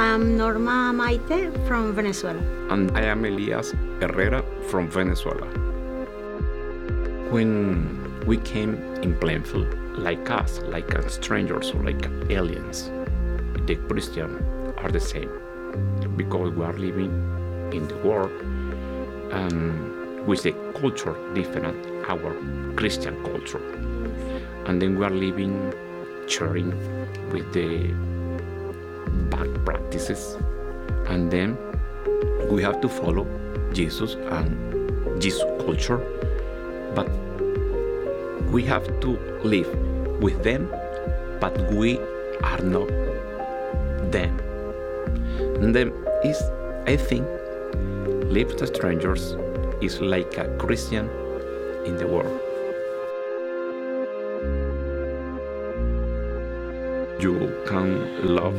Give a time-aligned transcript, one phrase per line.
[0.00, 2.40] I'm Norma Maite from Venezuela.
[2.70, 5.46] And I am Elias Herrera from Venezuela.
[7.28, 12.90] When we came in Plainfield, like us, like strangers or like aliens,
[13.66, 14.40] the Christians
[14.78, 15.30] are the same
[16.16, 17.12] because we are living
[17.70, 18.32] in the world
[19.32, 21.76] and with a culture different
[22.08, 22.34] our
[22.74, 23.62] Christian culture.
[24.64, 25.74] And then we are living
[26.26, 26.70] sharing
[27.32, 27.92] with the
[29.90, 30.38] practices.
[31.08, 31.56] And then
[32.50, 33.26] we have to follow
[33.72, 35.98] Jesus and Jesus culture.
[36.94, 37.08] But
[38.52, 39.68] we have to live
[40.20, 40.70] with them,
[41.40, 41.98] but we
[42.42, 42.88] are not
[44.12, 44.38] them.
[45.60, 45.92] And then
[46.24, 46.40] is
[46.86, 47.26] I think
[48.30, 49.36] live with strangers
[49.80, 51.10] is like a Christian
[51.84, 52.40] in the world.
[57.20, 58.56] You can love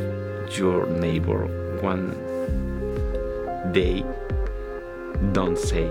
[0.57, 1.45] your neighbor
[1.81, 2.11] one
[3.71, 4.03] day.
[5.33, 5.89] Don't say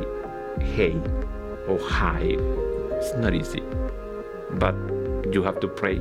[0.61, 0.97] hey
[1.69, 2.37] or hi.
[2.93, 3.63] It's not easy.
[4.53, 4.75] But
[5.33, 5.99] you have to pray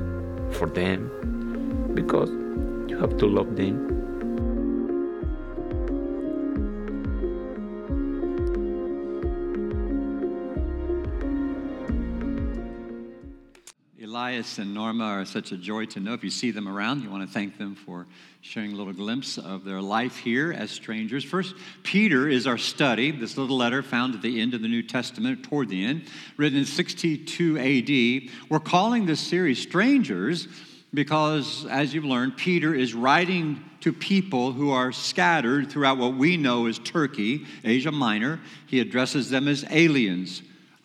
[0.52, 1.12] for them
[1.94, 2.30] because
[2.90, 3.98] you have to love them
[14.20, 16.14] Elias and Norma are such a joy to know.
[16.14, 18.06] If you see them around, you want to thank them for
[18.42, 21.23] sharing a little glimpse of their life here as strangers.
[21.23, 24.84] First, Peter is our study, this little letter found at the end of the New
[24.84, 26.03] Testament, toward the end,
[26.36, 28.50] written in 62 AD.
[28.50, 30.50] We're calling this series Strangers
[30.94, 36.36] because, as you've learned, Peter is writing to people who are scattered throughout what we
[36.36, 38.42] know as Turkey, Asia Minor.
[38.67, 40.42] He addresses them as aliens,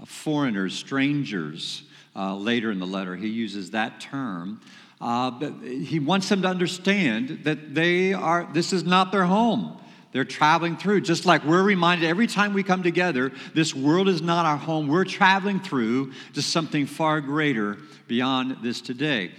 [0.06, 1.82] foreigners, strangers.
[2.16, 4.60] Uh, later in the letter, he uses that term.
[5.00, 9.78] Uh, but he wants them to understand that they are, this is not their home.
[10.12, 14.22] They're traveling through, just like we're reminded every time we come together, this world is
[14.22, 14.86] not our home.
[14.86, 19.32] We're traveling through to something far greater beyond this today.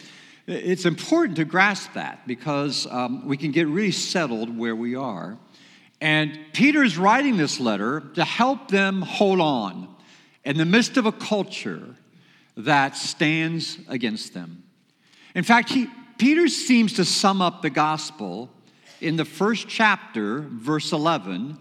[0.47, 5.38] It's important to grasp that because um, we can get really settled where we are.
[6.02, 9.88] And Peter is writing this letter to help them hold on
[10.44, 11.96] in the midst of a culture
[12.58, 14.64] that stands against them.
[15.34, 18.50] In fact, he, Peter seems to sum up the gospel
[19.02, 21.58] in the first chapter, verse 11,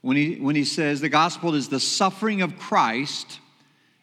[0.00, 3.38] when he, when he says the gospel is the suffering of Christ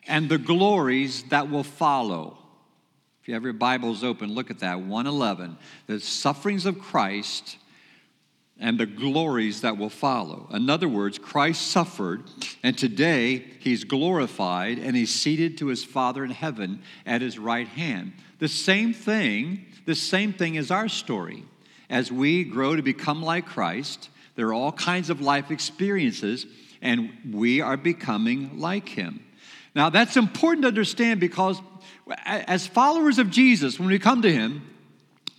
[0.08, 2.38] and the glories that will follow.
[3.22, 5.58] If you have your Bibles open, look at that 111.
[5.88, 7.58] The sufferings of Christ
[8.59, 10.47] and the glories that will follow.
[10.52, 12.24] In other words, Christ suffered,
[12.62, 17.68] and today he's glorified and he's seated to his Father in heaven at his right
[17.68, 18.14] hand.
[18.40, 21.46] The same thing, the same thing is our story.
[21.90, 26.46] As we grow to become like Christ, there are all kinds of life experiences,
[26.81, 29.25] and we are becoming like him.
[29.74, 31.62] Now, that's important to understand because
[32.25, 34.64] as followers of Jesus, when we come to him,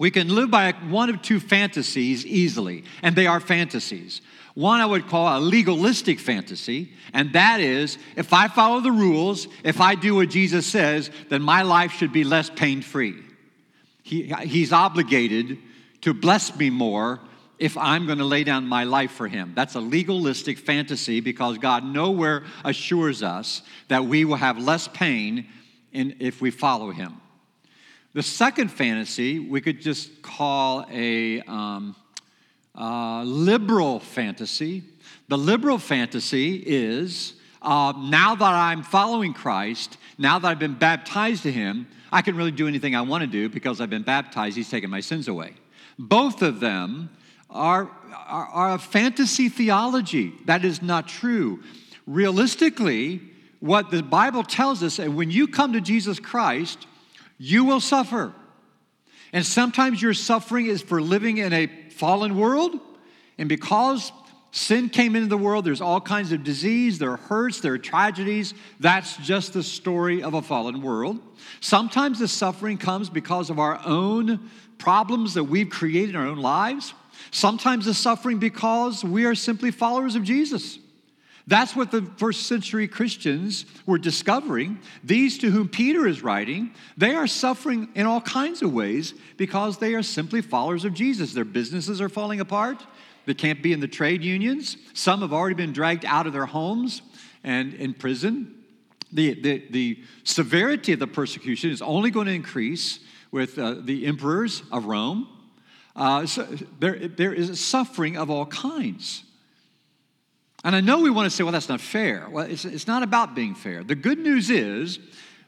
[0.01, 4.23] we can live by one of two fantasies easily, and they are fantasies.
[4.55, 9.47] One I would call a legalistic fantasy, and that is if I follow the rules,
[9.63, 13.15] if I do what Jesus says, then my life should be less pain free.
[14.03, 15.59] He, he's obligated
[16.01, 17.21] to bless me more
[17.59, 19.53] if I'm going to lay down my life for him.
[19.55, 25.47] That's a legalistic fantasy because God nowhere assures us that we will have less pain
[25.93, 27.21] in, if we follow him.
[28.13, 31.95] The second fantasy we could just call a um,
[32.77, 34.83] uh, liberal fantasy.
[35.29, 41.45] The liberal fantasy is uh, now that I'm following Christ, now that I've been baptized
[41.45, 44.57] to Him, I can really do anything I want to do because I've been baptized.
[44.57, 45.55] He's taken my sins away.
[45.97, 47.11] Both of them
[47.49, 50.33] are, are, are a fantasy theology.
[50.47, 51.63] That is not true.
[52.09, 53.21] Realistically,
[53.61, 56.87] what the Bible tells us, and when you come to Jesus Christ,
[57.43, 58.35] you will suffer.
[59.33, 62.79] And sometimes your suffering is for living in a fallen world.
[63.39, 64.13] And because
[64.51, 67.79] sin came into the world, there's all kinds of disease, there are hurts, there are
[67.79, 68.53] tragedies.
[68.79, 71.19] That's just the story of a fallen world.
[71.61, 76.41] Sometimes the suffering comes because of our own problems that we've created in our own
[76.41, 76.93] lives.
[77.31, 80.79] Sometimes the suffering because we are simply followers of Jesus.
[81.51, 84.79] That's what the first century Christians were discovering.
[85.03, 89.77] These to whom Peter is writing, they are suffering in all kinds of ways because
[89.77, 91.33] they are simply followers of Jesus.
[91.33, 92.87] Their businesses are falling apart.
[93.27, 94.77] They can't be in the trade unions.
[94.95, 97.03] Some have already been dragged out of their homes
[97.43, 98.55] and in prison.
[99.13, 103.01] The, the, the severity of the persecution is only going to increase
[103.33, 105.27] with uh, the emperors of Rome.
[105.97, 106.47] Uh, so
[106.79, 109.25] there, there is suffering of all kinds.
[110.65, 112.29] And I know we want to say, well, that's not fair.
[112.31, 113.83] Well, it's, it's not about being fair.
[113.83, 114.99] The good news is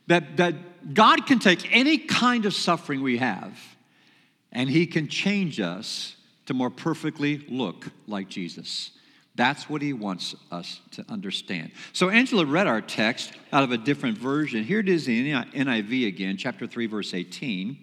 [0.06, 3.58] that, that God can take any kind of suffering we have
[4.52, 6.16] and He can change us
[6.46, 8.90] to more perfectly look like Jesus.
[9.34, 11.72] That's what He wants us to understand.
[11.92, 14.62] So, Angela read our text out of a different version.
[14.64, 17.78] Here it is in NIV again, chapter 3, verse 18.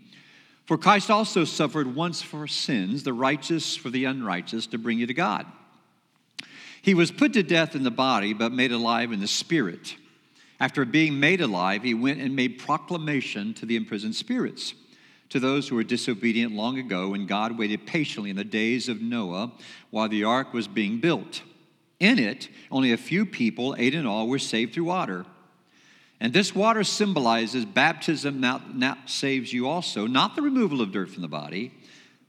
[0.68, 5.08] For Christ also suffered once for sins, the righteous for the unrighteous, to bring you
[5.08, 5.48] to God.
[6.82, 9.96] He was put to death in the body, but made alive in the spirit.
[10.60, 14.74] After being made alive, he went and made proclamation to the imprisoned spirits,
[15.30, 19.02] to those who were disobedient long ago, when God waited patiently in the days of
[19.02, 19.52] Noah
[19.90, 21.44] while the ark was being built.
[22.00, 25.26] In it, only a few people, eight in all, were saved through water.
[26.20, 31.10] And this water symbolizes baptism now, now saves you also, not the removal of dirt
[31.10, 31.72] from the body,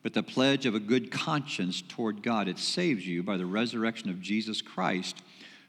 [0.02, 2.48] but the pledge of a good conscience toward God.
[2.48, 5.22] It saves you by the resurrection of Jesus Christ,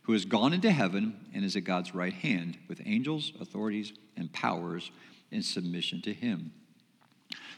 [0.04, 4.32] who has gone into heaven and is at God's right hand, with angels, authorities, and
[4.32, 4.92] powers
[5.32, 6.52] in submission to him.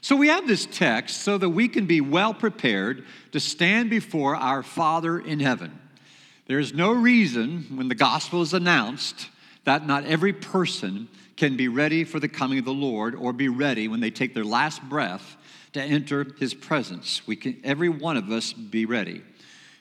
[0.02, 4.36] So we have this text so that we can be well prepared to stand before
[4.36, 5.80] our Father in heaven.
[6.46, 9.30] There is no reason when the gospel is announced
[9.64, 13.48] that not every person can be ready for the coming of the Lord or be
[13.48, 15.38] ready when they take their last breath
[15.74, 17.26] to enter his presence.
[17.28, 19.22] We can every one of us be ready.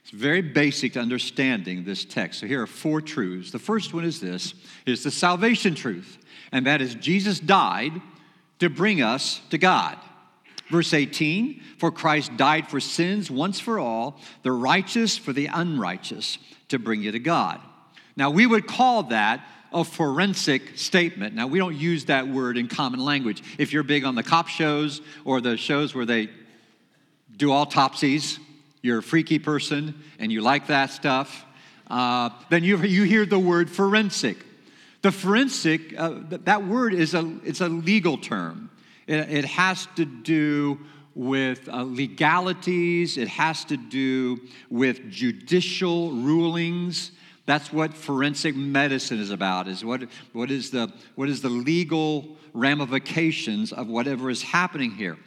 [0.02, 2.40] It's very basic to understanding this text.
[2.40, 3.52] So here are four truths.
[3.52, 4.54] The first one is this
[4.84, 6.18] is the salvation truth,
[6.50, 7.92] and that is Jesus died
[8.58, 9.98] to bring us to God.
[10.70, 16.38] Verse 18, for Christ died for sins once for all, the righteous for the unrighteous,
[16.68, 17.60] to bring you to God.
[18.16, 21.34] Now, we would call that a forensic statement.
[21.34, 23.42] Now, we don't use that word in common language.
[23.58, 26.28] If you're big on the cop shows or the shows where they
[27.36, 28.38] do autopsies,
[28.82, 31.44] you're a freaky person and you like that stuff,
[31.88, 34.36] uh, then you, you hear the word forensic.
[35.02, 38.70] The forensic, uh, that word is a, it's a legal term.
[39.06, 40.78] It, it has to do
[41.14, 44.40] with uh, legalities, it has to do
[44.70, 47.10] with judicial rulings.
[47.44, 50.02] That's what forensic medicine is about, is what,
[50.32, 55.18] what, is the, what is the legal ramifications of whatever is happening here.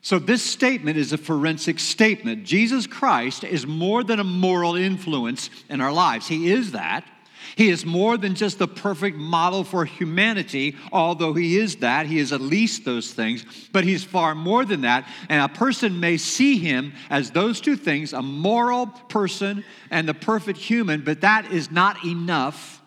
[0.00, 2.44] So, this statement is a forensic statement.
[2.44, 6.28] Jesus Christ is more than a moral influence in our lives.
[6.28, 7.04] He is that.
[7.56, 12.06] He is more than just the perfect model for humanity, although he is that.
[12.06, 15.08] He is at least those things, but he's far more than that.
[15.28, 20.14] And a person may see him as those two things a moral person and the
[20.14, 22.82] perfect human, but that is not enough.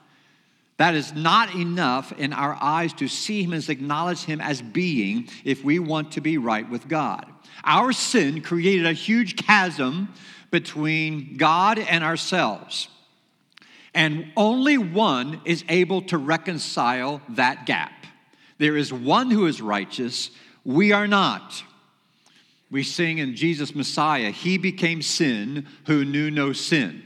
[0.78, 5.30] That is not enough in our eyes to see him as acknowledge him as being
[5.44, 7.26] if we want to be right with God.
[7.64, 10.10] Our sin created a huge chasm
[10.50, 12.88] between God and ourselves.
[13.94, 18.06] And only one is able to reconcile that gap.
[18.58, 20.32] There is one who is righteous,
[20.64, 21.64] we are not.
[22.70, 27.04] We sing in Jesus Messiah, He became sin who knew no sin.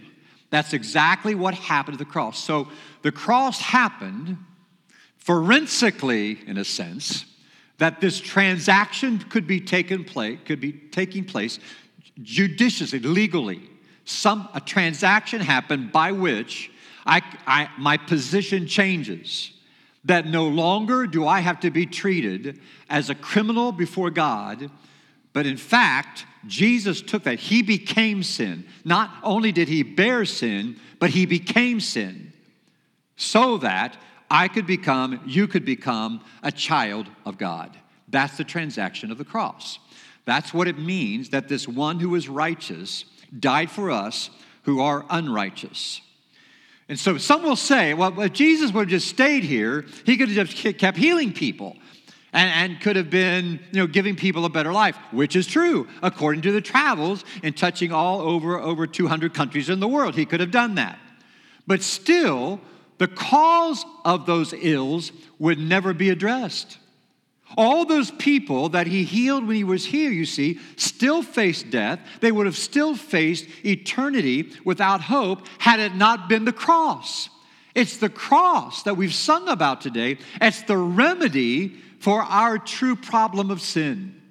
[0.52, 2.38] That's exactly what happened at the cross.
[2.44, 2.68] So
[3.02, 4.38] the cross happened
[5.18, 7.26] forensically, in a sense,
[7.80, 11.60] that this transaction could be taken place, could be taking place
[12.22, 13.70] judiciously, legally.
[14.06, 16.72] Some a transaction happened by which
[17.06, 19.52] I, I, my position changes.
[20.06, 22.60] That no longer do I have to be treated
[22.90, 24.70] as a criminal before God,
[25.34, 27.40] but in fact, Jesus took that.
[27.40, 28.66] He became sin.
[28.84, 32.34] Not only did he bear sin, but he became sin
[33.16, 33.98] so that
[34.30, 37.78] I could become, you could become a child of God.
[38.08, 39.80] That's the transaction of the cross.
[40.26, 43.06] That's what it means that this one who is righteous
[43.38, 44.30] died for us
[44.64, 46.02] who are unrighteous.
[46.88, 50.30] And so some will say, well, if Jesus would have just stayed here, he could
[50.30, 51.76] have just kept healing people
[52.32, 55.88] and, and could have been, you know, giving people a better life, which is true.
[56.04, 60.26] According to the travels and touching all over, over 200 countries in the world, he
[60.26, 61.00] could have done that.
[61.66, 62.62] But still,
[63.00, 66.78] the cause of those ills would never be addressed.
[67.58, 72.00] All those people that he healed when he was here, you see, still faced death.
[72.20, 77.30] They would have still faced eternity without hope had it not been the cross.
[77.74, 80.18] It's the cross that we've sung about today.
[80.42, 84.22] It's the remedy for our true problem of sin.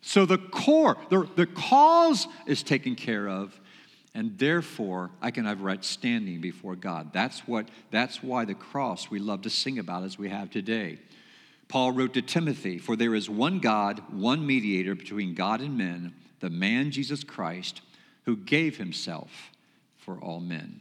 [0.00, 3.58] So the core, the, the cause is taken care of,
[4.14, 7.12] and therefore I can have right standing before God.
[7.12, 11.00] That's what that's why the cross we love to sing about as we have today.
[11.68, 16.14] Paul wrote to Timothy, For there is one God, one mediator between God and men,
[16.40, 17.80] the man Jesus Christ,
[18.24, 19.30] who gave himself
[19.96, 20.80] for all men.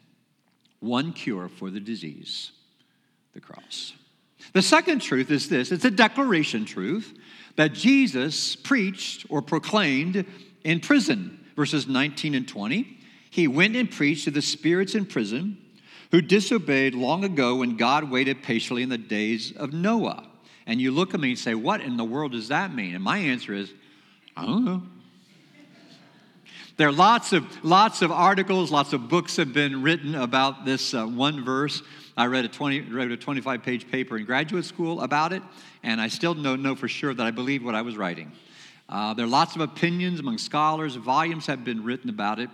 [0.80, 2.52] One cure for the disease,
[3.34, 3.94] the cross.
[4.54, 7.18] The second truth is this it's a declaration truth
[7.56, 10.26] that Jesus preached or proclaimed
[10.64, 11.40] in prison.
[11.56, 13.00] Verses 19 and 20.
[13.30, 15.58] He went and preached to the spirits in prison
[16.12, 20.28] who disobeyed long ago when God waited patiently in the days of Noah.
[20.68, 22.96] And you look at me and say, What in the world does that mean?
[22.96, 23.72] And my answer is,
[24.36, 24.84] I don't know.
[26.78, 30.94] There are lots of, lots of articles, lots of books have been written about this
[30.94, 31.82] uh, one verse.
[32.18, 35.42] I read a, 20, read a 25 page paper in graduate school about it,
[35.84, 38.32] and I still don't know for sure that I believe what I was writing.
[38.90, 42.50] Uh, there are lots of opinions among scholars, volumes have been written about it.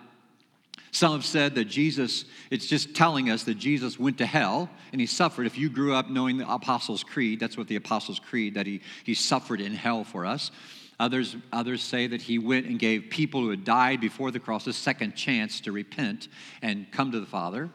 [0.92, 5.00] Some have said that Jesus, it's just telling us that Jesus went to hell and
[5.00, 5.46] he suffered.
[5.46, 8.82] If you grew up knowing the Apostles' Creed, that's what the Apostles' Creed, that he,
[9.06, 10.52] he suffered in hell for us.
[11.00, 14.68] Others, others say that he went and gave people who had died before the cross
[14.68, 16.28] a second chance to repent
[16.62, 17.70] and come to the Father.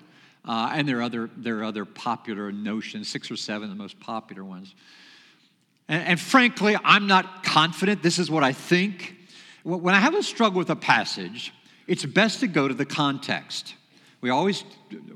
[0.44, 3.99] Uh, and there are, other, there are other popular notions, six or seven, the most
[3.99, 4.75] popular ones.
[5.88, 8.02] And, and frankly, I'm not confident.
[8.02, 9.16] This is what I think.
[9.64, 11.52] When I have a struggle with a passage,
[11.87, 13.75] it's best to go to the context.
[14.21, 14.64] We always,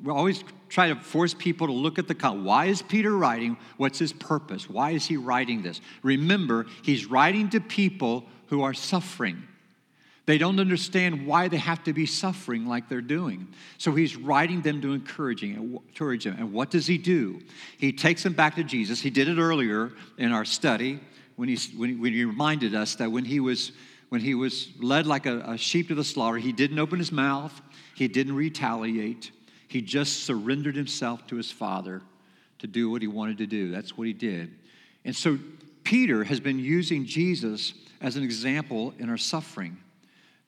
[0.02, 2.44] we always try to force people to look at the context.
[2.44, 3.56] Why is Peter writing?
[3.76, 4.68] What's his purpose?
[4.68, 5.80] Why is he writing this?
[6.02, 9.42] Remember, he's writing to people who are suffering.
[10.26, 13.48] They don't understand why they have to be suffering like they're doing.
[13.78, 16.36] So he's writing them to encouraging, encourage them.
[16.38, 17.40] And what does he do?
[17.78, 19.00] He takes them back to Jesus.
[19.00, 21.00] He did it earlier in our study
[21.34, 23.72] when he, when he, when he reminded us that when he was
[24.10, 27.10] when he was led like a, a sheep to the slaughter, he didn't open his
[27.10, 27.58] mouth,
[27.94, 29.30] he didn't retaliate,
[29.66, 32.02] he just surrendered himself to his father
[32.58, 33.70] to do what he wanted to do.
[33.70, 34.50] That's what he did.
[35.04, 35.38] And so
[35.84, 39.78] Peter has been using Jesus as an example in our suffering,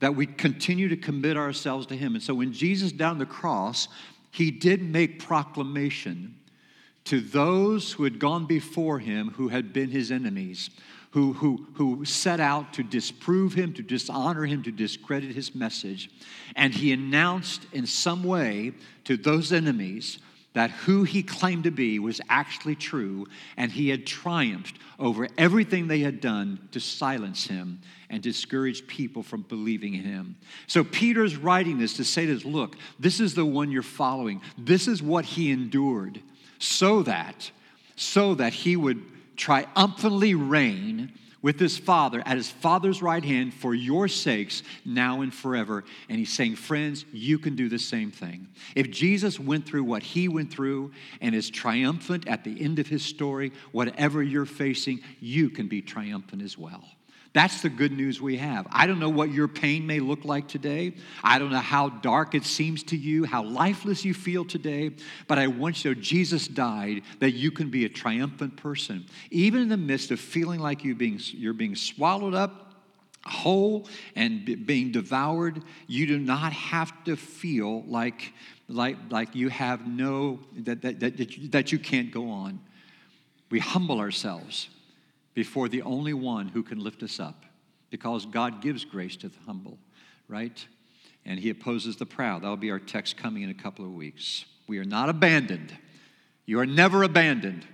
[0.00, 2.14] that we continue to commit ourselves to him.
[2.14, 3.88] And so when Jesus down the cross,
[4.32, 6.34] he did make proclamation
[7.04, 10.70] to those who had gone before him who had been his enemies
[11.12, 16.10] who, who, who set out to disprove him, to dishonor him, to discredit his message.
[16.56, 18.72] And he announced in some way
[19.04, 20.18] to those enemies
[20.54, 23.26] that who he claimed to be was actually true,
[23.56, 29.22] and he had triumphed over everything they had done to silence him and discourage people
[29.22, 30.36] from believing in him.
[30.66, 34.42] So Peter's writing this to say to us, look, this is the one you're following.
[34.58, 36.20] This is what he endured
[36.58, 37.50] so that
[37.96, 39.02] so that he would
[39.36, 41.12] triumphantly reign
[41.42, 45.84] with his father at his father's right hand for your sakes now and forever.
[46.08, 48.48] And he's saying, friends, you can do the same thing.
[48.76, 52.86] If Jesus went through what he went through and is triumphant at the end of
[52.86, 56.84] his story, whatever you're facing, you can be triumphant as well.
[57.34, 58.66] That's the good news we have.
[58.70, 60.94] I don't know what your pain may look like today.
[61.24, 64.90] I don't know how dark it seems to you, how lifeless you feel today,
[65.28, 69.06] but I want you to know Jesus died that you can be a triumphant person.
[69.30, 72.74] Even in the midst of feeling like you being, you're being swallowed up
[73.24, 78.32] whole and being devoured, you do not have to feel like,
[78.68, 82.60] like, like you have no, that, that, that, that you can't go on.
[83.50, 84.68] We humble ourselves
[85.34, 87.44] before the only one who can lift us up
[87.90, 89.78] because God gives grace to the humble,
[90.28, 90.66] right?
[91.24, 92.42] And he opposes the proud.
[92.42, 94.44] That'll be our text coming in a couple of weeks.
[94.66, 95.76] We are not abandoned.
[96.46, 97.66] You are never abandoned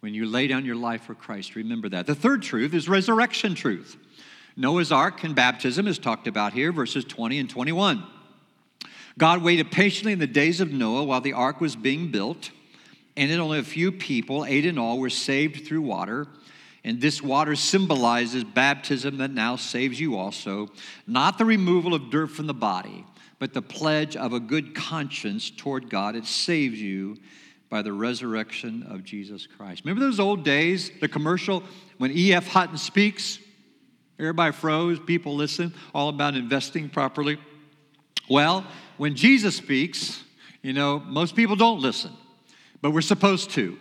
[0.00, 1.56] when you lay down your life for Christ.
[1.56, 2.06] Remember that.
[2.06, 3.96] The third truth is resurrection truth.
[4.56, 8.04] Noah's ark and baptism is talked about here, verses 20 and 21.
[9.18, 12.50] God waited patiently in the days of Noah while the ark was being built,
[13.16, 16.26] and then only a few people, eight in all, were saved through water.
[16.84, 20.68] And this water symbolizes baptism that now saves you also,
[21.06, 23.04] not the removal of dirt from the body,
[23.38, 26.16] but the pledge of a good conscience toward God.
[26.16, 27.18] It saves you
[27.68, 29.84] by the resurrection of Jesus Christ.
[29.84, 31.62] Remember those old days, the commercial
[31.98, 32.48] when E.F.
[32.48, 33.38] Hutton speaks?
[34.18, 37.38] Everybody froze, people listen, all about investing properly.
[38.28, 40.22] Well, when Jesus speaks,
[40.62, 42.12] you know, most people don't listen,
[42.82, 43.78] but we're supposed to.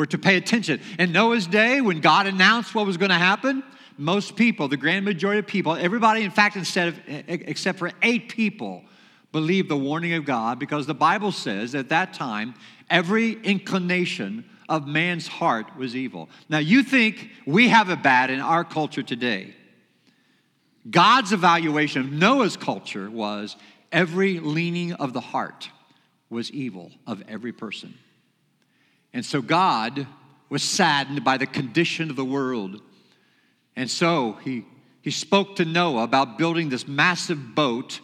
[0.00, 0.80] We're to pay attention.
[0.98, 3.62] In Noah's day, when God announced what was going to happen,
[3.98, 8.30] most people, the grand majority of people, everybody, in fact, instead of except for eight
[8.30, 8.82] people,
[9.30, 12.54] believed the warning of God because the Bible says at that time
[12.88, 16.30] every inclination of man's heart was evil.
[16.48, 19.54] Now you think we have it bad in our culture today.
[20.90, 23.54] God's evaluation of Noah's culture was
[23.92, 25.68] every leaning of the heart
[26.30, 27.98] was evil of every person.
[29.12, 30.06] And so God
[30.48, 32.80] was saddened by the condition of the world.
[33.76, 34.64] And so he
[35.02, 38.00] he spoke to Noah about building this massive boat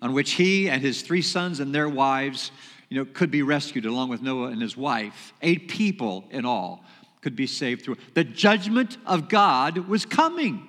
[0.00, 2.50] on which he and his three sons and their wives
[2.88, 5.32] you know, could be rescued along with Noah and his wife.
[5.40, 6.84] Eight people in all
[7.20, 7.96] could be saved through.
[8.14, 10.68] The judgment of God was coming.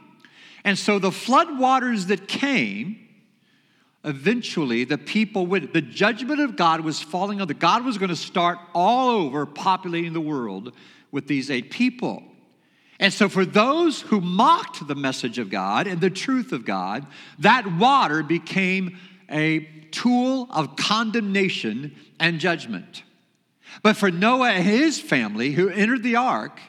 [0.64, 3.03] And so the flood waters that came,
[4.04, 8.10] eventually the people would, the judgment of God was falling on the, God was going
[8.10, 10.74] to start all over populating the world
[11.12, 12.24] with these eight people.
[13.00, 17.06] And so, for those who mocked the message of God and the truth of God,
[17.40, 18.98] that water became
[19.30, 23.04] a tool of condemnation and judgment.
[23.82, 26.60] But for Noah and his family who entered the ark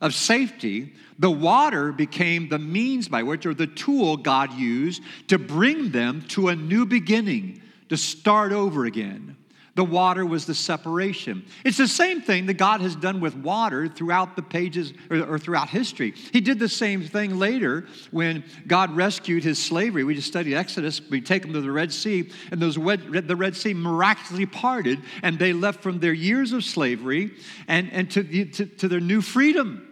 [0.00, 5.38] of safety, the water became the means by which, or the tool God used to
[5.38, 9.36] bring them to a new beginning, to start over again.
[9.74, 11.44] The water was the separation.
[11.64, 15.38] It's the same thing that God has done with water throughout the pages or, or,
[15.38, 16.12] throughout history.
[16.32, 20.02] He did the same thing later when God rescued his slavery.
[20.02, 21.00] We just studied Exodus.
[21.08, 25.00] We take them to the Red Sea, and those Red, the Red Sea miraculously parted,
[25.22, 27.32] and they left from their years of slavery
[27.68, 29.86] and, and to, to, to their new freedom.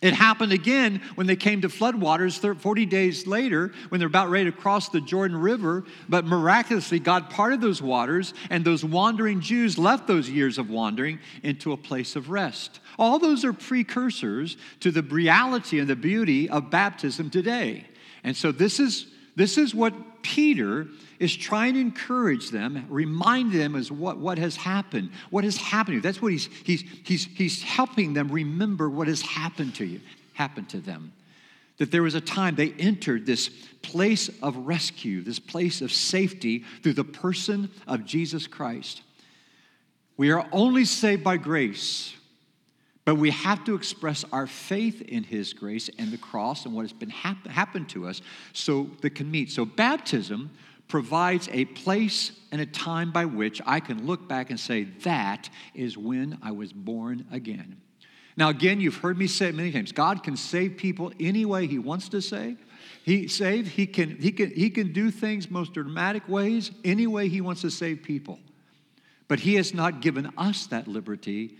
[0.00, 4.44] It happened again when they came to floodwaters 40 days later when they're about ready
[4.44, 5.84] to cross the Jordan River.
[6.08, 11.18] But miraculously, God parted those waters, and those wandering Jews left those years of wandering
[11.42, 12.78] into a place of rest.
[12.96, 17.86] All those are precursors to the reality and the beauty of baptism today.
[18.22, 20.86] And so, this is, this is what Peter
[21.18, 25.92] is trying to encourage them, remind them as what, what has happened, what has happened
[25.92, 26.00] to you.
[26.00, 30.00] That's what he's, he's, he's, he's helping them remember what has happened to you,
[30.34, 31.12] happened to them.
[31.78, 33.48] That there was a time they entered this
[33.82, 39.02] place of rescue, this place of safety through the person of Jesus Christ.
[40.16, 42.12] We are only saved by grace,
[43.08, 46.82] but we have to express our faith in His grace and the cross and what
[46.82, 48.20] has been hap- happened to us
[48.52, 49.50] so that can meet.
[49.50, 50.50] So baptism
[50.88, 55.48] provides a place and a time by which I can look back and say, that
[55.72, 57.80] is when I was born again.
[58.36, 61.66] Now, again, you've heard me say it many times God can save people any way
[61.66, 62.58] He wants to save.
[63.04, 67.30] He save, he can, he can, he can do things most dramatic ways, any way
[67.30, 68.38] he wants to save people.
[69.28, 71.56] But he has not given us that liberty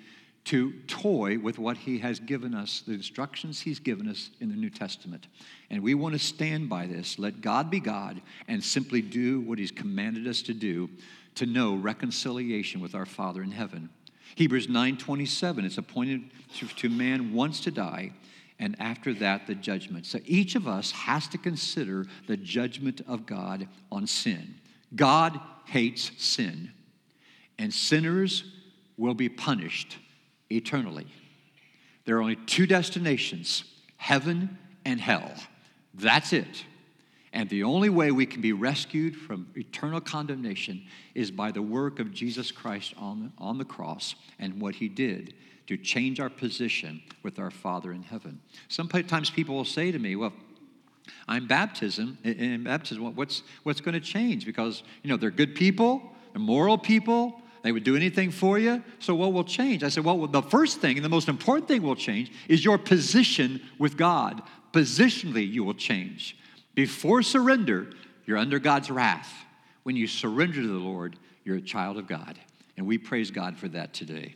[0.49, 4.57] to toy with what he has given us, the instructions he's given us in the
[4.57, 5.27] New Testament.
[5.69, 7.19] And we want to stand by this.
[7.19, 10.89] Let God be God and simply do what he's commanded us to do
[11.35, 13.91] to know reconciliation with our Father in heaven.
[14.37, 16.23] Hebrews 9:27 it's appointed
[16.55, 18.13] to, to man once to die
[18.59, 20.07] and after that the judgment.
[20.07, 24.55] So each of us has to consider the judgment of God on sin.
[24.97, 26.73] God hates sin
[27.59, 28.45] and sinners
[28.97, 29.99] will be punished
[30.51, 31.07] eternally.
[32.05, 33.65] There are only two destinations
[33.97, 35.33] heaven and hell.
[35.95, 36.65] That's it.
[37.33, 40.83] And the only way we can be rescued from eternal condemnation
[41.15, 45.35] is by the work of Jesus Christ on, on the cross and what he did
[45.67, 48.41] to change our position with our Father in heaven.
[48.69, 50.33] Sometimes people will say to me, Well,
[51.27, 54.47] I'm baptism, eh, eh, in baptism, what's, what's going to change?
[54.47, 58.83] Because, you know, they're good people, they're moral people, they would do anything for you.
[58.99, 59.85] So what will change?
[59.85, 62.79] I said, well, the first thing and the most important thing will change is your
[62.79, 64.41] position with God.
[64.73, 66.39] Positionally, you will change.
[66.75, 67.91] Before surrender,
[68.25, 69.31] you're under God's wrath.
[69.83, 72.39] When you surrender to the Lord, you're a child of God.
[72.79, 74.35] And we praise God for that today.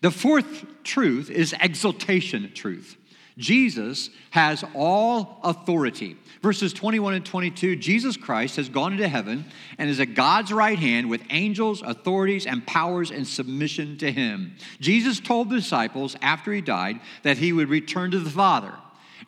[0.00, 2.96] The fourth truth is exaltation truth.
[3.38, 6.16] Jesus has all authority.
[6.42, 9.44] Verses 21 and 22 Jesus Christ has gone into heaven
[9.78, 14.56] and is at God's right hand with angels, authorities, and powers in submission to him.
[14.80, 18.74] Jesus told the disciples after he died that he would return to the Father.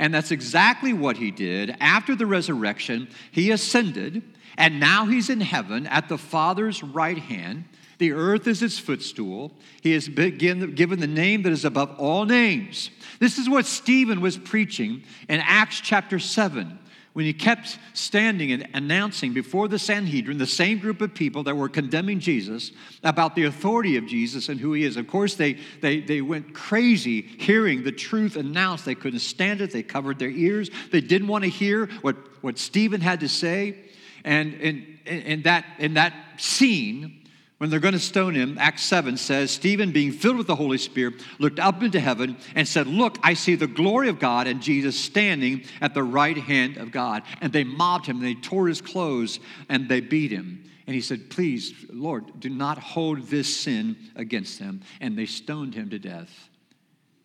[0.00, 1.76] And that's exactly what he did.
[1.80, 4.22] After the resurrection, he ascended,
[4.56, 7.64] and now he's in heaven at the Father's right hand.
[8.00, 9.52] The earth is his footstool.
[9.82, 12.90] He has been given the name that is above all names.
[13.18, 16.78] This is what Stephen was preaching in Acts chapter 7
[17.12, 21.54] when he kept standing and announcing before the Sanhedrin, the same group of people that
[21.54, 22.72] were condemning Jesus,
[23.04, 24.96] about the authority of Jesus and who he is.
[24.96, 28.86] Of course, they, they, they went crazy hearing the truth announced.
[28.86, 29.72] They couldn't stand it.
[29.72, 30.70] They covered their ears.
[30.90, 33.76] They didn't want to hear what, what Stephen had to say.
[34.24, 37.19] And in, in, that, in that scene,
[37.60, 40.78] when they're going to stone him, Acts 7 says, Stephen, being filled with the Holy
[40.78, 44.62] Spirit, looked up into heaven and said, Look, I see the glory of God and
[44.62, 47.22] Jesus standing at the right hand of God.
[47.42, 50.64] And they mobbed him, and they tore his clothes, and they beat him.
[50.86, 54.80] And he said, Please, Lord, do not hold this sin against them.
[54.98, 56.48] And they stoned him to death.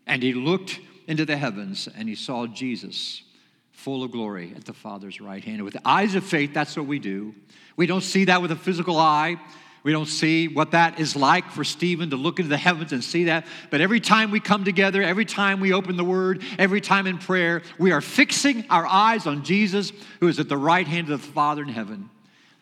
[0.05, 3.23] And he looked into the heavens and he saw Jesus
[3.71, 5.57] full of glory at the Father's right hand.
[5.57, 7.33] And with the eyes of faith, that's what we do.
[7.77, 9.37] We don't see that with a physical eye.
[9.85, 13.03] We don't see what that is like for Stephen to look into the heavens and
[13.03, 13.45] see that.
[13.69, 17.19] But every time we come together, every time we open the word, every time in
[17.19, 21.21] prayer, we are fixing our eyes on Jesus, who is at the right hand of
[21.21, 22.09] the Father in heaven.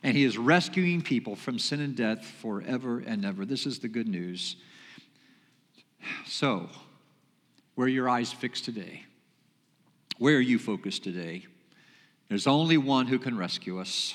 [0.03, 3.45] And he is rescuing people from sin and death forever and ever.
[3.45, 4.57] This is the good news.
[6.25, 6.67] So,
[7.75, 9.05] where are your eyes fixed today?
[10.17, 11.45] Where are you focused today?
[12.27, 14.13] There's only one who can rescue us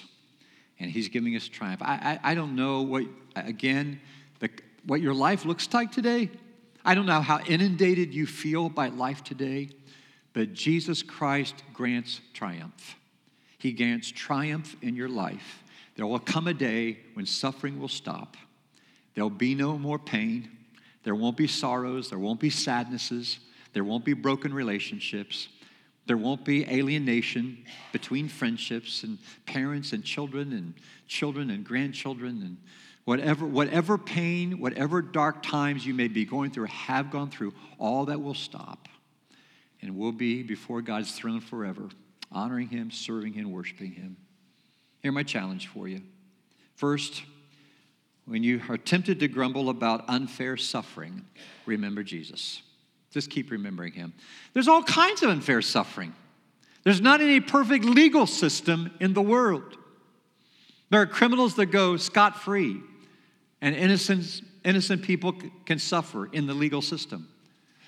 [0.81, 1.83] and He's giving us triumph.
[1.83, 4.01] I, I, I don't know what, again,
[4.41, 4.51] the,
[4.87, 6.31] what your life looks like today.
[6.85, 9.71] I don't know how inundated you feel by life today,
[10.33, 12.97] but Jesus Christ grants triumph.
[13.59, 15.65] He grants triumph in your life.
[15.97, 18.37] There will come a day when suffering will stop.
[19.15, 20.49] There'll be no more pain.
[21.03, 22.09] There won't be sorrows.
[22.09, 23.41] There won't be sadnesses.
[23.73, 25.49] There won't be broken relationships.
[26.09, 30.73] There won't be alienation between friendships and parents and children and
[31.07, 32.57] children and grandchildren and
[33.05, 38.07] whatever, whatever pain, whatever dark times you may be going through have gone through, all
[38.07, 38.89] that will stop.
[39.83, 41.91] And we'll be before God's throne forever,
[42.33, 44.17] honoring Him, serving Him, worshiping Him.
[45.03, 46.01] Here my challenge for you.
[46.75, 47.23] First,
[48.25, 51.27] when you are tempted to grumble about unfair suffering,
[51.67, 52.63] remember Jesus.
[53.19, 54.13] Just keep remembering him.
[54.53, 56.13] There's all kinds of unfair suffering.
[56.85, 59.77] There's not any perfect legal system in the world.
[60.91, 62.81] There are criminals that go scot free,
[63.61, 65.35] and innocent, innocent people
[65.67, 67.29] can suffer in the legal system.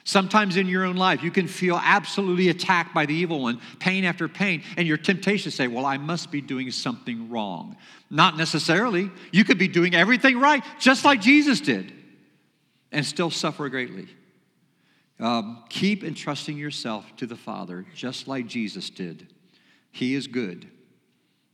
[0.03, 4.05] Sometimes in your own life, you can feel absolutely attacked by the evil one, pain
[4.05, 7.77] after pain, and your temptation to say, Well, I must be doing something wrong.
[8.11, 9.13] Not necessarily.
[9.31, 11.93] You could be doing everything right, just like Jesus did,
[12.91, 14.09] and still suffer greatly.
[15.21, 19.29] Um, keep entrusting yourself to the Father, just like Jesus did.
[19.93, 20.67] He is good.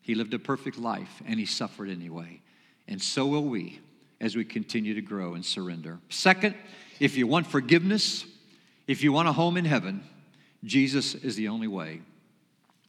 [0.01, 2.41] He lived a perfect life, and he suffered anyway.
[2.87, 3.81] And so will we
[4.21, 5.99] as we continue to grow and surrender.
[6.09, 6.55] Second,
[7.01, 8.25] if you want forgiveness,
[8.87, 10.05] if you want a home in heaven,
[10.65, 12.03] Jesus is the only way.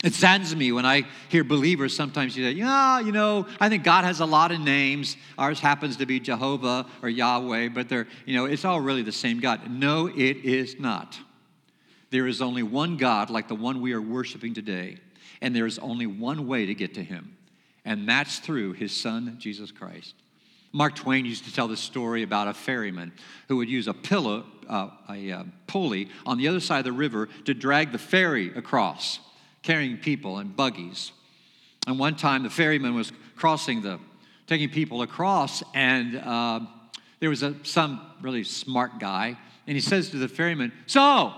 [0.04, 4.04] It saddens me when I hear believers sometimes say, yeah, you know, I think God
[4.04, 5.18] has a lot of names.
[5.40, 9.12] Ours happens to be Jehovah or Yahweh, but they're, you know, it's all really the
[9.12, 9.72] same God.
[9.72, 11.18] No, it is not.
[12.12, 14.98] There is only one God like the one we are worshiping today,
[15.42, 17.36] and there is only one way to get to him,
[17.84, 20.14] and that's through his son, Jesus Christ.
[20.74, 23.12] Mark Twain used to tell this story about a ferryman
[23.48, 26.92] who would use a pillow, uh, a uh, pulley on the other side of the
[26.92, 29.20] river to drag the ferry across
[29.68, 31.12] carrying people in buggies.
[31.88, 34.00] And one time the ferryman was crossing the,
[34.48, 36.62] taking people across, and uh,
[37.20, 41.36] there was a, some really smart guy, and he says to the ferryman, So, have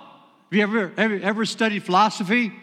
[0.51, 2.53] you ever, ever, ever studied philosophy?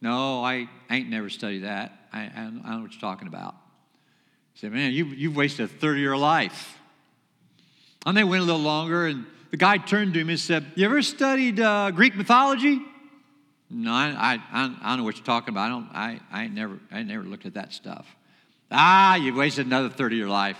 [0.00, 1.92] No, I, ain't never studied that.
[2.12, 3.56] I, I don't know what you're talking about.
[4.52, 6.78] He said, Man, you, you've wasted a third of your life.
[8.06, 10.84] And they went a little longer, and the guy turned to him and said, You
[10.84, 12.80] ever studied uh, Greek mythology?
[13.70, 15.66] No, I, I, I don't know what you're talking about.
[15.66, 15.88] I don't.
[15.92, 16.78] I, I ain't never.
[16.90, 18.04] I never looked at that stuff.
[18.70, 20.58] Ah, you've wasted another third of your life.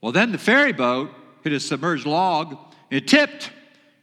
[0.00, 1.10] Well, then the ferry boat
[1.42, 2.58] hit a submerged log.
[2.90, 3.50] It tipped.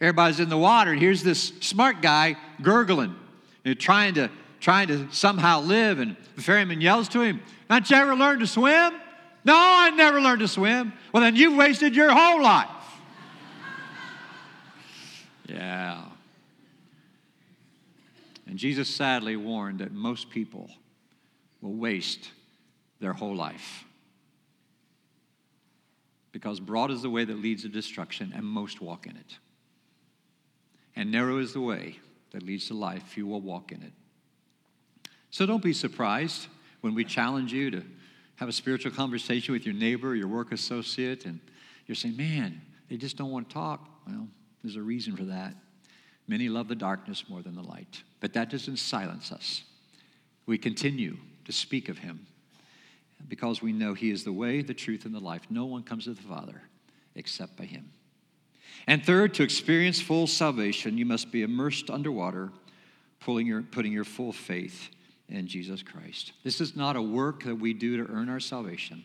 [0.01, 3.15] Everybody's in the water, and here's this smart guy gurgling
[3.63, 5.99] and trying to trying to somehow live.
[5.99, 8.93] And the ferryman yells to him, "Not you ever learned to swim?"
[9.43, 10.93] No, I never learned to swim.
[11.13, 12.67] Well, then you've wasted your whole life.
[15.47, 16.01] yeah.
[18.47, 20.69] And Jesus sadly warned that most people
[21.61, 22.29] will waste
[22.99, 23.83] their whole life.
[26.31, 29.37] Because broad is the way that leads to destruction, and most walk in it.
[30.95, 31.99] And narrow is the way
[32.31, 33.93] that leads to life, few will walk in it.
[35.31, 36.47] So don't be surprised
[36.81, 37.83] when we challenge you to
[38.35, 41.39] have a spiritual conversation with your neighbor, your work associate, and
[41.87, 43.89] you're saying, man, they just don't want to talk.
[44.07, 44.27] Well,
[44.63, 45.53] there's a reason for that.
[46.27, 48.03] Many love the darkness more than the light.
[48.25, 49.61] But that doesn't silence us.
[50.47, 52.25] We continue to speak of him
[53.27, 55.43] because we know he is the way, the truth, and the life.
[55.51, 56.63] No one comes to the Father
[57.13, 57.91] except by him.
[58.87, 62.51] And third, to experience full salvation, you must be immersed underwater,
[63.19, 64.89] pulling your, putting your full faith
[65.29, 66.31] in Jesus Christ.
[66.43, 69.03] This is not a work that we do to earn our salvation.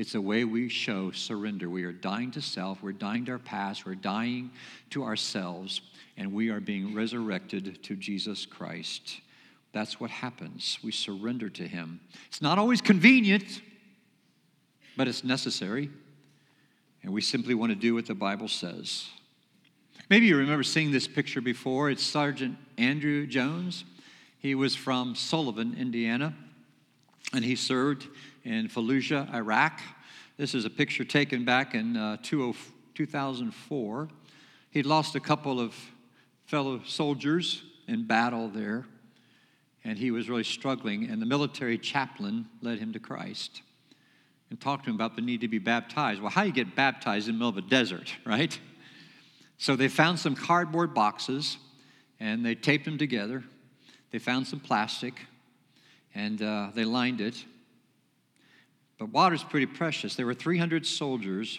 [0.00, 1.68] It's a way we show surrender.
[1.68, 4.50] We are dying to self, we're dying to our past, we're dying
[4.88, 5.82] to ourselves,
[6.16, 9.20] and we are being resurrected to Jesus Christ.
[9.74, 10.78] That's what happens.
[10.82, 12.00] We surrender to Him.
[12.28, 13.60] It's not always convenient,
[14.96, 15.90] but it's necessary.
[17.02, 19.06] And we simply want to do what the Bible says.
[20.08, 21.90] Maybe you remember seeing this picture before.
[21.90, 23.84] It's Sergeant Andrew Jones.
[24.38, 26.34] He was from Sullivan, Indiana,
[27.34, 28.08] and he served
[28.50, 29.80] in Fallujah, Iraq.
[30.36, 34.08] This is a picture taken back in uh, 2004.
[34.72, 35.72] He'd lost a couple of
[36.46, 38.86] fellow soldiers in battle there,
[39.84, 43.62] and he was really struggling, and the military chaplain led him to Christ
[44.50, 46.20] and talked to him about the need to be baptized.
[46.20, 48.58] Well, how do you get baptized in the middle of a desert, right?
[49.58, 51.56] So they found some cardboard boxes
[52.18, 53.44] and they taped them together.
[54.10, 55.20] They found some plastic
[56.16, 57.44] and uh, they lined it.
[59.00, 60.14] But water's pretty precious.
[60.14, 61.58] There were 300 soldiers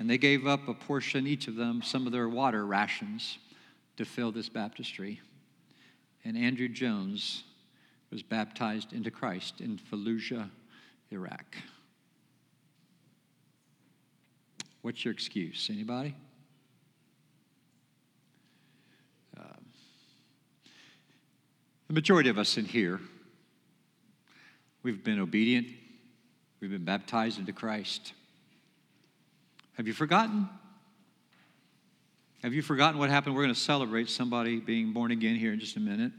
[0.00, 3.38] and they gave up a portion, each of them, some of their water rations
[3.96, 5.20] to fill this baptistry.
[6.24, 7.44] And Andrew Jones
[8.10, 10.50] was baptized into Christ in Fallujah,
[11.12, 11.54] Iraq.
[14.80, 15.68] What's your excuse?
[15.72, 16.16] Anybody?
[19.38, 19.54] Uh,
[21.86, 22.98] the majority of us in here,
[24.82, 25.68] we've been obedient,
[26.62, 28.12] we've been baptized into Christ.
[29.76, 30.48] Have you forgotten?
[32.44, 33.34] Have you forgotten what happened?
[33.34, 36.12] We're going to celebrate somebody being born again here in just a minute.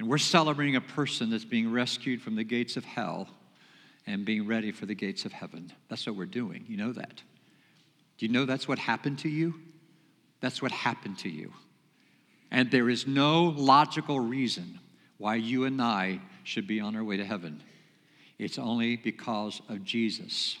[0.00, 3.28] And we're celebrating a person that's being rescued from the gates of hell
[4.06, 5.72] and being ready for the gates of heaven.
[5.88, 6.64] That's what we're doing.
[6.66, 7.22] You know that.
[8.18, 9.54] Do you know that's what happened to you?
[10.40, 11.52] That's what happened to you.
[12.50, 14.80] And there is no logical reason
[15.18, 17.62] why you and I should be on our way to heaven.
[18.40, 20.56] It's only because of Jesus,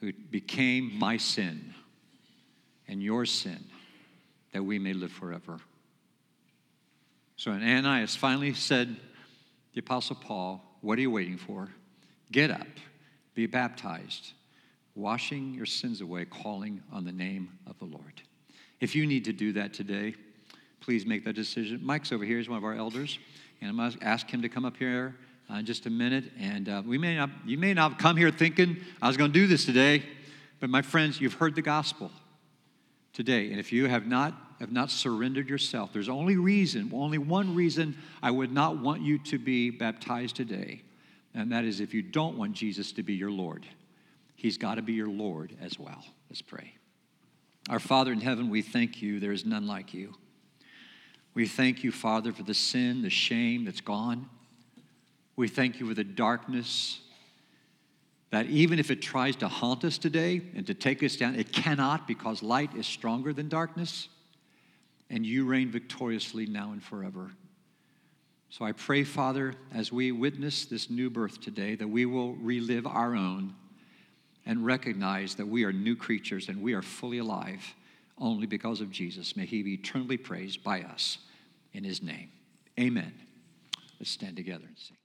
[0.00, 1.72] who became my sin
[2.86, 3.64] and your sin,
[4.52, 5.60] that we may live forever.
[7.36, 8.94] So when Ananias finally said,
[9.72, 11.70] the Apostle Paul, What are you waiting for?
[12.30, 12.66] Get up,
[13.34, 14.34] be baptized,
[14.94, 18.20] washing your sins away, calling on the name of the Lord.
[18.78, 20.14] If you need to do that today,
[20.80, 21.80] please make that decision.
[21.82, 22.36] Mike's over here.
[22.36, 23.18] He's one of our elders.
[23.62, 25.14] And I'm going to ask him to come up here
[25.50, 26.24] uh, just a minute.
[26.38, 29.38] And uh, we may not, you may not come here thinking, I was going to
[29.38, 30.02] do this today.
[30.60, 32.10] But my friends, you've heard the gospel
[33.12, 33.50] today.
[33.50, 37.96] And if you have not, have not surrendered yourself, there's only reason, only one reason
[38.22, 40.82] I would not want you to be baptized today.
[41.34, 43.66] And that is if you don't want Jesus to be your Lord.
[44.34, 46.04] He's got to be your Lord as well.
[46.28, 46.74] Let's pray.
[47.68, 49.20] Our Father in heaven, we thank you.
[49.20, 50.14] There is none like you.
[51.34, 54.28] We thank you, Father, for the sin, the shame that's gone.
[55.38, 56.98] We thank you for the darkness
[58.30, 61.52] that even if it tries to haunt us today and to take us down, it
[61.52, 64.08] cannot because light is stronger than darkness.
[65.08, 67.30] And you reign victoriously now and forever.
[68.50, 72.88] So I pray, Father, as we witness this new birth today, that we will relive
[72.88, 73.54] our own
[74.44, 77.62] and recognize that we are new creatures and we are fully alive
[78.18, 79.36] only because of Jesus.
[79.36, 81.18] May he be eternally praised by us
[81.72, 82.32] in his name.
[82.80, 83.14] Amen.
[84.00, 84.96] Let's stand together and sing.